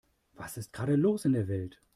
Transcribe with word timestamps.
Was 0.33 0.57
ist 0.57 0.73
gerade 0.73 0.95
los 0.95 1.25
in 1.25 1.33
der 1.33 1.47
Welt? 1.47 1.79